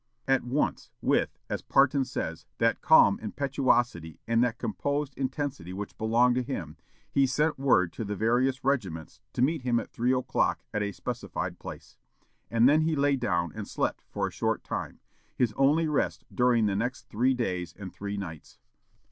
[0.27, 6.33] At once, with, as Parton says, that "calm impetuosity and that composed intensity which belonged
[6.37, 6.77] to him,"
[7.11, 10.91] he sent word to the various regiments to meet him at three o'clock at a
[10.91, 11.99] specified place.
[12.49, 15.01] And then he lay down and slept for a short time,
[15.37, 18.57] his only rest during the next three days and three nights.